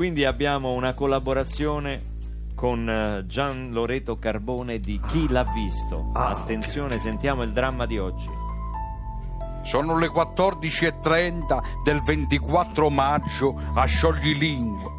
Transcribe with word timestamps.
Quindi 0.00 0.24
abbiamo 0.24 0.72
una 0.72 0.94
collaborazione 0.94 2.00
con 2.54 2.88
eh, 2.88 3.26
Gian 3.26 3.68
Loreto 3.70 4.16
Carbone 4.18 4.80
di 4.80 4.98
Chi 5.06 5.28
l'ha 5.28 5.44
visto. 5.52 6.12
Ah, 6.14 6.28
Attenzione, 6.28 6.98
sentiamo 6.98 7.42
il 7.42 7.52
dramma 7.52 7.84
di 7.84 7.98
oggi. 7.98 8.26
Sono 9.62 9.98
le 9.98 10.06
14.30 10.06 11.82
del 11.84 12.00
24 12.00 12.88
maggio 12.88 13.60
a 13.74 13.84
Scioglilingua, 13.84 14.90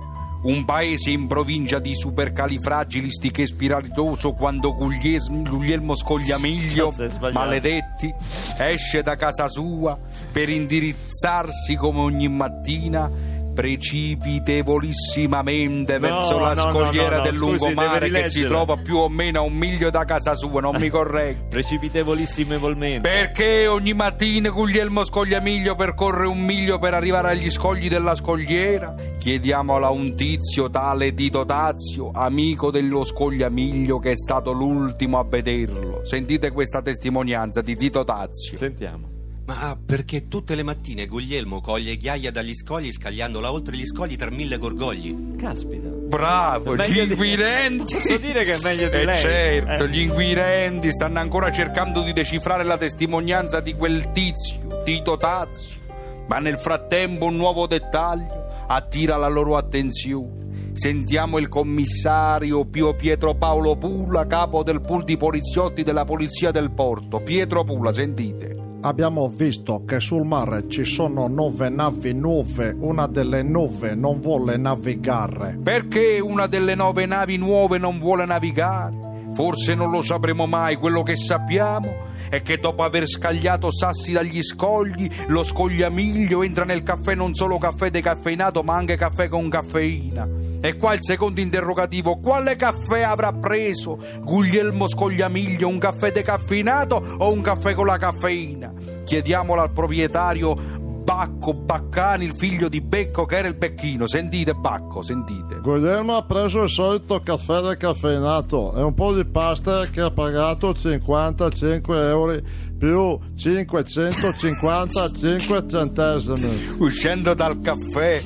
un 0.44 0.66
paese 0.66 1.10
in 1.10 1.26
provincia 1.26 1.80
di 1.80 1.96
supercalifragilistiche 1.96 3.48
spiritoso 3.48 4.34
quando 4.34 4.72
Guglielmo 4.72 5.96
Scogliamiglio, 5.96 6.94
maledetti, 7.34 8.14
esce 8.60 9.02
da 9.02 9.16
casa 9.16 9.48
sua 9.48 9.98
per 10.32 10.48
indirizzarsi 10.48 11.76
come 11.76 12.02
ogni 12.02 12.28
mattina 12.28 13.40
precipitevolisimamente 13.54 15.98
No, 15.98 16.00
verso 16.00 16.40
la 16.40 16.54
no, 16.54 16.62
scogliera 16.62 17.18
no, 17.18 17.24
del 17.24 17.36
lungomare 17.36 18.10
che 18.10 18.30
si 18.30 18.44
trova 18.44 18.78
più 18.78 18.98
o 18.98 19.10
meno 19.10 19.40
a 19.40 19.44
un 19.44 19.54
miglio 19.54 19.90
da 19.90 20.06
casa 20.06 20.36
sua, 20.36 20.62
non 20.62 20.76
mi 20.78 20.90
correggo. 20.94 21.48
Precipitevolissimevolmente. 21.50 23.08
Perché 23.08 23.68
ogni 23.68 23.94
mattina 23.94 24.50
Guglielmo 24.50 25.04
Scogliamiglio 25.04 25.76
percorre 25.76 26.28
un 26.28 26.42
miglio 26.42 26.80
per 26.80 26.94
arrivare 26.94 27.30
agli 27.30 27.50
scogli 27.50 27.90
della 27.90 28.16
scogliera? 28.16 28.96
Chiediamola 29.18 29.88
a 29.88 29.92
un 29.92 30.16
tizio 30.16 30.70
tale 30.70 31.14
Tito 31.14 31.46
Tazio, 31.46 32.12
amico 32.14 32.72
dello 32.72 33.04
Scogliamiglio 33.04 34.00
che 34.00 34.12
è 34.12 34.16
stato 34.16 34.52
l'ultimo 34.52 35.20
a 35.20 35.24
vederlo. 35.24 36.02
Sentite 36.04 36.52
questa 36.52 36.82
testimonianza 36.82 37.62
di 37.62 37.76
Tito 37.76 38.04
Tazio. 38.04 38.58
Sentiamo. 38.58 39.11
Ma 39.44 39.78
perché 39.84 40.28
tutte 40.28 40.56
le 40.56 40.64
mattine 40.64 41.08
Guglielmo 41.08 41.62
coglie 41.62 41.98
ghiaia 41.98 42.32
dagli 42.32 42.54
scogli 42.54 42.92
scagliandola 42.92 43.52
oltre 43.52 43.76
gli 43.76 43.86
scogli 43.86 44.16
tra 44.16 44.30
mille 44.30 44.58
gorgogli? 44.58 45.36
Caspita. 45.36 45.90
Bravo, 45.90 46.76
gli 46.76 46.92
di- 46.92 47.12
inquirenti. 47.12 47.94
Posso 47.96 48.18
dire 48.18 48.44
che 48.46 48.54
è 48.54 48.60
meglio 48.64 48.88
di 48.88 48.96
Eh, 48.98 49.06
lei. 49.06 49.18
certo, 49.18 49.84
Eh. 49.84 49.90
gli 49.90 50.00
inquirenti 50.00 50.92
stanno 50.92 51.20
ancora 51.20 51.52
cercando 51.52 52.02
di 52.02 52.14
decifrare 52.14 52.64
la 52.64 52.78
testimonianza 52.78 53.60
di 53.60 53.74
quel 53.74 54.12
tizio, 54.12 54.84
Tito 54.86 55.18
Tazio. 55.18 55.80
Ma 56.28 56.38
nel 56.40 56.58
frattempo 56.60 57.26
un 57.26 57.36
nuovo 57.36 57.68
dettaglio 57.68 58.48
attira 58.68 59.18
la 59.18 59.28
loro 59.28 59.58
attenzione. 59.58 60.40
Sentiamo 60.74 61.38
il 61.40 61.50
commissario 61.50 62.64
Pio 62.66 62.96
Pietro 62.96 63.36
Paolo 63.36 63.76
Pula, 63.76 64.26
capo 64.28 64.64
del 64.64 64.80
pool 64.80 65.04
di 65.04 65.18
poliziotti 65.18 65.84
della 65.84 66.06
polizia 66.06 66.52
del 66.52 66.72
porto. 66.72 67.20
Pietro 67.20 67.66
Pula, 67.66 67.92
sentite. 67.92 68.70
Abbiamo 68.84 69.30
visto 69.30 69.84
che 69.86 70.00
sul 70.00 70.26
mare 70.26 70.68
ci 70.68 70.86
sono 70.86 71.28
nove 71.28 71.70
navi 71.70 72.14
nuove, 72.14 72.76
una 72.80 73.06
delle 73.06 73.44
nove 73.44 73.94
non 73.94 74.20
vuole 74.20 74.58
navigare. 74.58 75.60
Perché 75.62 76.20
una 76.20 76.48
delle 76.48 76.74
nove 76.74 77.06
navi 77.06 77.38
nuove 77.38 77.78
non 77.78 78.00
vuole 78.00 78.26
navigare? 78.26 79.30
Forse 79.36 79.76
non 79.76 79.92
lo 79.92 80.02
sapremo 80.02 80.48
mai, 80.48 80.78
quello 80.78 81.04
che 81.04 81.16
sappiamo 81.16 82.10
è 82.28 82.42
che 82.42 82.58
dopo 82.58 82.82
aver 82.82 83.08
scagliato 83.08 83.72
sassi 83.72 84.14
dagli 84.14 84.42
scogli, 84.42 85.08
lo 85.28 85.44
scogliamiglio 85.44 86.42
entra 86.42 86.66
nel 86.66 86.82
caffè 86.82 87.14
non 87.14 87.36
solo 87.36 87.60
caffè 87.60 87.92
decaffeinato 87.92 88.64
ma 88.64 88.76
anche 88.76 88.98
caffè 88.98 89.28
con 89.28 89.48
caffeina. 89.48 90.51
E 90.64 90.78
qua 90.78 90.94
il 90.94 91.00
secondo 91.02 91.42
interrogativo, 91.42 92.20
quale 92.20 92.56
caffè 92.56 93.02
avrà 93.02 93.32
preso 93.32 93.98
Guglielmo 94.22 94.88
Scogliamiglio, 94.88 95.68
un 95.68 95.80
caffè 95.80 96.12
decaffeinato 96.12 97.04
o 97.18 97.32
un 97.32 97.42
caffè 97.42 97.74
con 97.74 97.88
la 97.88 97.98
caffeina? 97.98 98.72
Chiediamolo 99.04 99.62
al 99.62 99.72
proprietario 99.72 100.81
Bacco 101.22 101.54
Baccani, 101.54 102.26
il 102.26 102.36
figlio 102.36 102.68
di 102.68 102.82
Becco 102.82 103.26
che 103.26 103.38
era 103.38 103.48
il 103.48 103.54
Becchino. 103.54 104.08
Sentite 104.08 104.56
Bacco, 104.56 105.04
sentite. 105.04 105.60
Guglielmo 105.62 106.16
ha 106.16 106.24
preso 106.24 106.64
il 106.64 106.70
solito 106.72 107.22
caffè 107.22 107.60
decaffeinato 107.60 108.76
e 108.76 108.82
un 108.82 108.96
po' 108.96 109.14
di 109.14 109.24
pasta 109.26 109.86
che 109.86 110.02
ha 110.02 110.10
pagato 110.10 110.74
55 110.74 112.08
euro 112.08 112.40
più 112.76 113.20
555 113.36 115.66
centesimi. 115.70 116.78
Uscendo 116.80 117.36
dal 117.36 117.62
caffè? 117.62 118.24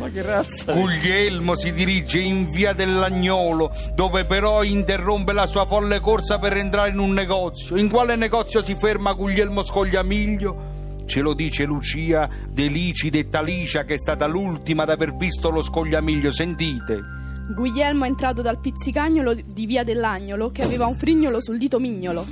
Guglielmo 0.71 1.53
si 1.57 1.73
dirige 1.73 2.21
in 2.21 2.49
via 2.49 2.71
dell'Agnolo, 2.71 3.73
dove 3.93 4.23
però 4.23 4.63
interrompe 4.63 5.33
la 5.33 5.47
sua 5.47 5.65
folle 5.65 5.99
corsa 5.99 6.39
per 6.39 6.55
entrare 6.55 6.91
in 6.91 6.99
un 6.99 7.11
negozio. 7.11 7.75
In 7.75 7.89
quale 7.89 8.15
negozio 8.15 8.63
si 8.63 8.73
ferma 8.73 9.11
Guglielmo 9.11 9.63
Scogliamiglio? 9.63 10.84
Ce 11.05 11.21
lo 11.21 11.33
dice 11.33 11.65
Lucia 11.65 12.29
Delici 12.49 13.09
detta 13.09 13.41
Licia, 13.41 13.83
che 13.83 13.93
è 13.93 13.97
stata 13.97 14.25
l'ultima 14.25 14.83
ad 14.83 14.89
aver 14.89 15.15
visto 15.15 15.49
lo 15.49 15.61
Scogliamiglio. 15.61 16.31
Sentite. 16.31 17.01
Guglielmo 17.53 18.05
è 18.05 18.07
entrato 18.07 18.41
dal 18.41 18.59
pizzicagnolo 18.59 19.33
di 19.33 19.65
via 19.65 19.83
dell'Agnolo 19.83 20.49
che 20.49 20.63
aveva 20.63 20.87
un 20.87 20.95
frignolo 20.95 21.41
sul 21.41 21.57
dito 21.57 21.79
mignolo. 21.79 22.25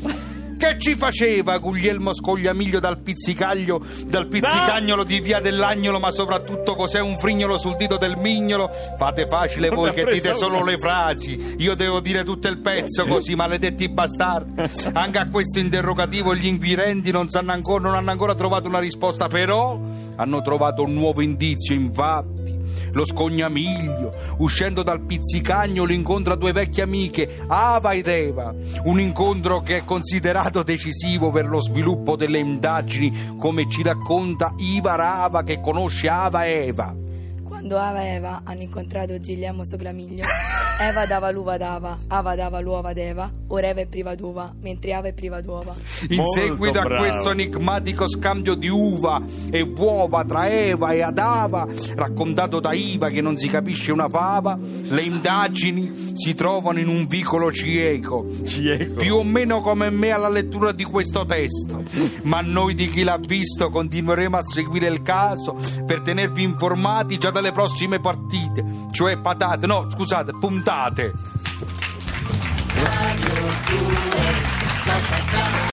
Che 0.63 0.79
ci 0.79 0.95
faceva 0.95 1.57
Guglielmo 1.57 2.13
Scogliamiglio 2.13 2.79
dal 2.79 3.01
pizzicaglio, 3.01 3.83
dal 4.05 4.27
pizzicagnolo 4.27 5.03
di 5.03 5.19
via 5.19 5.41
dell'agnolo, 5.41 5.99
ma 5.99 6.09
soprattutto 6.09 6.73
cos'è 6.75 7.01
un 7.01 7.17
frignolo 7.17 7.57
sul 7.57 7.75
dito 7.75 7.97
del 7.97 8.15
mignolo? 8.15 8.69
Fate 8.97 9.27
facile 9.27 9.67
voi 9.67 9.91
che 9.91 10.05
dite 10.05 10.33
solo 10.33 10.63
le 10.63 10.77
frasi. 10.77 11.55
Io 11.57 11.75
devo 11.75 11.99
dire 11.99 12.23
tutto 12.23 12.47
il 12.47 12.59
pezzo 12.59 13.03
così, 13.07 13.35
maledetti 13.35 13.89
bastardi. 13.89 14.61
Anche 14.93 15.17
a 15.17 15.27
questo 15.27 15.59
interrogativo 15.59 16.33
gli 16.33 16.47
inquirenti 16.47 17.11
non, 17.11 17.27
sanno 17.27 17.51
ancora, 17.51 17.83
non 17.83 17.95
hanno 17.95 18.11
ancora 18.11 18.33
trovato 18.33 18.69
una 18.69 18.79
risposta, 18.79 19.27
però 19.27 19.77
hanno 20.15 20.41
trovato 20.41 20.83
un 20.83 20.93
nuovo 20.93 21.21
indizio, 21.21 21.75
infatti. 21.75 22.52
Lo 22.91 23.05
scognamiglio, 23.05 24.13
uscendo 24.37 24.83
dal 24.83 25.01
pizzicagnolo, 25.01 25.91
incontra 25.91 26.35
due 26.35 26.51
vecchie 26.51 26.83
amiche, 26.83 27.43
Ava 27.47 27.93
ed 27.93 28.07
Eva. 28.07 28.53
Un 28.83 28.99
incontro 28.99 29.61
che 29.61 29.77
è 29.77 29.85
considerato 29.85 30.63
decisivo 30.63 31.31
per 31.31 31.47
lo 31.47 31.61
sviluppo 31.61 32.15
delle 32.15 32.39
indagini, 32.39 33.35
come 33.37 33.69
ci 33.69 33.83
racconta 33.83 34.53
Iva 34.57 34.95
Rava 34.95 35.43
che 35.43 35.59
conosce 35.59 36.07
Ava 36.07 36.45
e 36.45 36.67
Eva. 36.67 36.95
Quando 37.43 37.77
Ava 37.77 38.01
e 38.01 38.07
Eva 38.15 38.41
hanno 38.43 38.61
incontrato 38.61 39.19
Gigliamo 39.19 39.63
Soclamiglio, 39.63 40.23
Eva 40.85 41.05
dava 41.05 41.31
l'uva 41.31 41.53
ad 41.53 41.61
Ava, 41.61 41.97
Ava 42.07 42.35
dava 42.35 42.59
l'uova 42.59 42.89
ad 42.89 42.97
Eva, 42.97 43.31
ora 43.47 43.67
Eva 43.67 43.79
è 43.79 43.85
priva 43.85 44.15
d'uva, 44.15 44.53
mentre 44.59 44.93
Ava 44.93 45.07
è 45.07 45.13
priva 45.13 45.39
d'uova. 45.39 45.73
In 46.09 46.17
Molto 46.17 46.31
seguito 46.33 46.79
a 46.79 46.83
bravo. 46.83 47.03
questo 47.03 47.31
enigmatico 47.31 48.09
scambio 48.09 48.53
di 48.55 48.67
uva 48.67 49.21
e 49.49 49.61
uova 49.61 50.25
tra 50.25 50.49
Eva 50.49 50.91
e 50.91 51.01
Adava, 51.01 51.65
raccontato 51.95 52.59
da 52.59 52.73
Iva 52.73 53.09
che 53.09 53.21
non 53.21 53.37
si 53.37 53.47
capisce 53.47 53.93
una 53.93 54.09
fava, 54.09 54.59
le 54.59 55.01
indagini 55.01 56.11
si 56.15 56.33
trovano 56.33 56.79
in 56.79 56.89
un 56.89 57.05
vicolo 57.05 57.49
cieco. 57.49 58.25
Cieco. 58.43 58.95
Più 58.95 59.15
o 59.15 59.23
meno 59.23 59.61
come 59.61 59.89
me 59.89 60.11
alla 60.11 60.29
lettura 60.29 60.73
di 60.73 60.83
questo 60.83 61.23
testo. 61.25 61.81
Ma 62.23 62.41
noi 62.41 62.73
di 62.73 62.89
chi 62.89 63.03
l'ha 63.03 63.17
visto 63.17 63.69
continueremo 63.69 64.35
a 64.35 64.41
seguire 64.41 64.87
il 64.87 65.01
caso 65.01 65.55
per 65.85 66.01
tenervi 66.01 66.43
informati 66.43 67.17
già 67.17 67.31
dalle 67.31 67.53
prossime 67.53 68.01
partite, 68.01 68.65
cioè 68.91 69.17
patate, 69.19 69.65
no, 69.65 69.89
scusate, 69.89 70.31
puntate 70.37 70.71
votate. 70.73 71.13